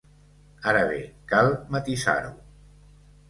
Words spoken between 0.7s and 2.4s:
Ara bé, cal matisar-ho.